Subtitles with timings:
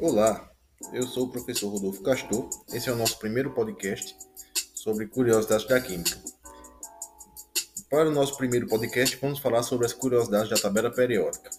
[0.00, 0.48] Olá,
[0.92, 2.48] eu sou o professor Rodolfo Castor.
[2.72, 4.16] Esse é o nosso primeiro podcast
[4.72, 6.16] sobre curiosidades da química.
[7.90, 11.50] Para o nosso primeiro podcast, vamos falar sobre as curiosidades da tabela periódica.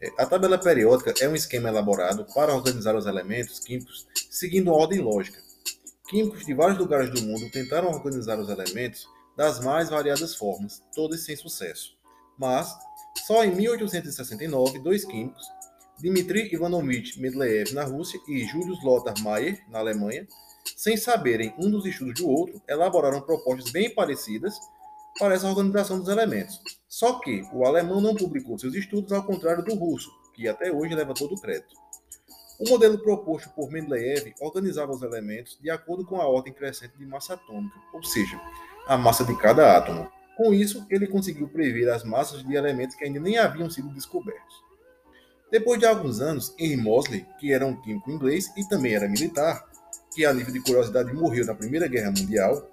[0.00, 4.76] É, a tabela periódica é um esquema elaborado para organizar os elementos químicos seguindo uma
[4.76, 5.42] ordem lógica.
[6.08, 11.24] Químicos de vários lugares do mundo tentaram organizar os elementos das mais variadas formas, todas
[11.24, 11.96] sem sucesso.
[12.38, 12.72] Mas,
[13.26, 15.44] só em 1869, dois químicos,
[16.00, 20.28] Dmitry Ivanovich Mendeleev na Rússia e Julius Lothar Mayer na Alemanha,
[20.76, 24.54] sem saberem um dos estudos do outro, elaboraram propostas bem parecidas
[25.18, 26.60] para essa organização dos elementos.
[26.88, 30.94] Só que o alemão não publicou seus estudos ao contrário do russo, que até hoje
[30.94, 31.74] leva todo o crédito.
[32.60, 37.06] O modelo proposto por Mendeleev organizava os elementos de acordo com a ordem crescente de
[37.06, 38.40] massa atômica, ou seja,
[38.86, 40.08] a massa de cada átomo.
[40.36, 44.67] Com isso, ele conseguiu prever as massas de elementos que ainda nem haviam sido descobertos.
[45.50, 49.66] Depois de alguns anos, Henry Moseley, que era um químico inglês e também era militar,
[50.14, 52.70] que a nível de curiosidade morreu na Primeira Guerra Mundial,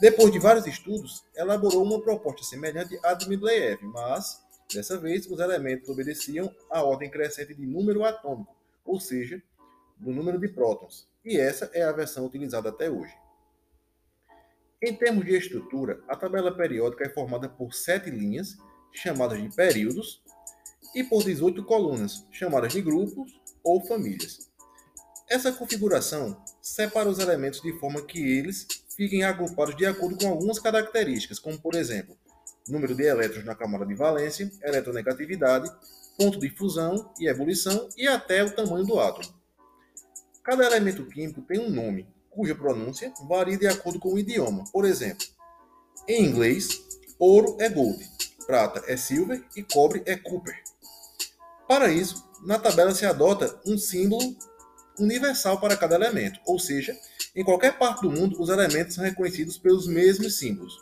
[0.00, 4.42] depois de vários estudos, elaborou uma proposta semelhante à de Mendeleev, mas,
[4.74, 8.52] dessa vez, os elementos obedeciam à ordem crescente de número atômico,
[8.84, 9.40] ou seja,
[9.96, 13.14] do número de prótons, e essa é a versão utilizada até hoje.
[14.82, 18.56] Em termos de estrutura, a tabela periódica é formada por sete linhas,
[18.92, 20.21] chamadas de períodos,
[20.94, 24.50] e por 18 colunas, chamadas de grupos ou famílias.
[25.28, 30.58] Essa configuração separa os elementos de forma que eles fiquem agrupados de acordo com algumas
[30.58, 32.16] características, como por exemplo,
[32.68, 35.70] número de elétrons na camada de valência, eletronegatividade,
[36.16, 39.34] ponto de fusão e ebulição e até o tamanho do átomo.
[40.42, 44.64] Cada elemento químico tem um nome, cuja pronúncia varia de acordo com o idioma.
[44.72, 45.26] Por exemplo,
[46.08, 46.82] em inglês,
[47.18, 48.04] ouro é gold,
[48.46, 50.62] prata é silver e cobre é copper.
[51.72, 54.36] Para isso, na tabela se adota um símbolo
[54.98, 56.94] universal para cada elemento, ou seja,
[57.34, 60.78] em qualquer parte do mundo os elementos são reconhecidos pelos mesmos símbolos.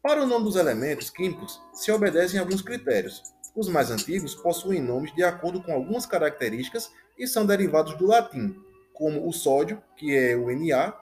[0.00, 3.24] Para o nome dos elementos químicos, se obedecem alguns critérios.
[3.52, 8.54] Os mais antigos possuem nomes de acordo com algumas características e são derivados do latim,
[8.94, 10.96] como o sódio, que é o Na,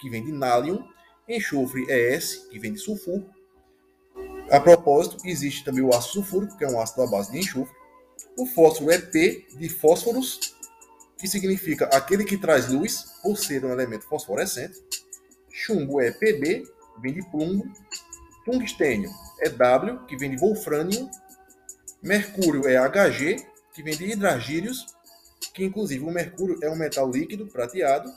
[0.00, 0.84] que vem de nálium,
[1.28, 3.24] enxofre é S, que vem de sulfuro.
[4.50, 7.83] A propósito, existe também o ácido sulfúrico, que é um ácido à base de enxofre.
[8.36, 10.54] O fósforo é P, de fósforos,
[11.18, 14.82] que significa aquele que traz luz, por ser um elemento fosforescente.
[15.50, 16.64] Chumbo é Pb,
[17.00, 17.64] vem de plumbo.
[18.44, 19.10] Tungstênio
[19.40, 21.08] é W, que vem de wolfrânio.
[22.02, 23.36] Mercúrio é Hg,
[23.72, 24.94] que vem de hidragírios
[25.54, 28.12] que inclusive o mercúrio é um metal líquido prateado,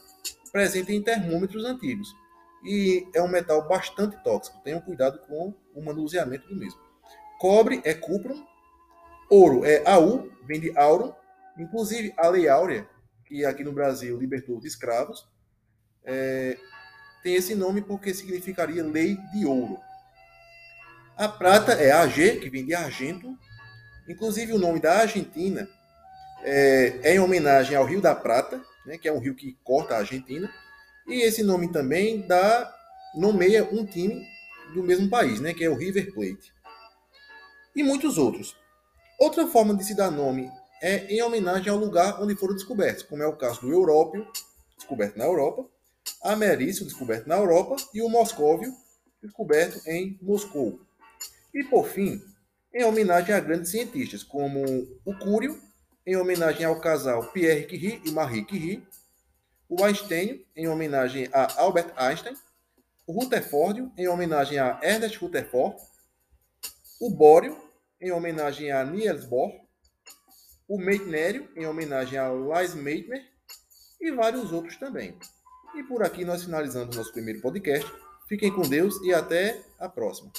[0.51, 2.13] presente em termômetros antigos.
[2.63, 4.59] E é um metal bastante tóxico.
[4.63, 6.79] Tenham cuidado com o manuseamento do mesmo.
[7.39, 8.43] Cobre é cuprum,
[9.29, 11.13] ouro é AU, vem de aurum.
[11.57, 12.87] Inclusive a Lei Áurea,
[13.25, 15.27] que aqui no Brasil libertou os escravos,
[16.03, 16.57] é,
[17.23, 19.77] tem esse nome porque significaria lei de ouro.
[21.17, 23.35] A prata é AG, que vem de argento.
[24.07, 25.67] Inclusive o nome da Argentina
[26.43, 29.95] é, é em homenagem ao Rio da Prata, né, que é um rio que corta
[29.95, 30.49] a Argentina,
[31.07, 32.73] e esse nome também dá,
[33.15, 34.25] nomeia um time
[34.73, 36.53] do mesmo país, né, que é o River Plate.
[37.75, 38.55] E muitos outros.
[39.17, 40.51] Outra forma de se dar nome
[40.81, 44.27] é em homenagem ao lugar onde foram descobertos, como é o caso do Európio,
[44.77, 45.65] descoberto na Europa,
[46.21, 48.71] Amerício, descoberto na Europa, e o Moscóvio,
[49.21, 50.79] descoberto em Moscou.
[51.53, 52.21] E por fim,
[52.71, 54.63] em homenagem a grandes cientistas, como
[55.03, 55.59] o Cúrio,
[56.05, 58.87] em homenagem ao casal Pierre Curie e Marie Curie,
[59.67, 62.35] o Einstein, em homenagem a Albert Einstein,
[63.07, 65.75] o Rutherford, em homenagem a Ernest Rutherford,
[67.01, 67.66] o Bório,
[68.01, 69.51] em homenagem a Niels Bohr,
[70.67, 73.23] o Meitnério, em homenagem a Lise Meitner,
[73.99, 75.17] e vários outros também.
[75.75, 77.89] E por aqui nós finalizamos nosso primeiro podcast.
[78.27, 80.31] Fiquem com Deus e até a próxima.